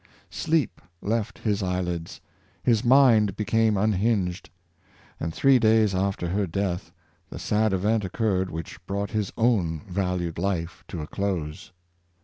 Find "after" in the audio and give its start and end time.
5.93-6.29